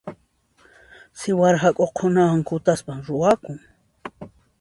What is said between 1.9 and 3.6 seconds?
qhunawan kutaspa ruwakun.